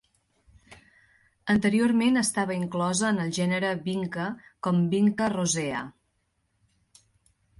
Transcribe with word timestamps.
Anteriorment 1.53 2.17
estava 2.21 2.55
inclosa 2.59 3.05
en 3.15 3.21
el 3.25 3.29
gènere 3.39 3.69
"Vinca" 3.89 4.25
com 4.69 4.79
"Vinca 4.95 5.31
rosea". 5.37 5.83